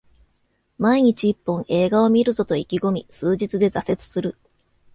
[0.79, 4.35] 毎日一本、映画を観るぞと意気込み数日で挫折する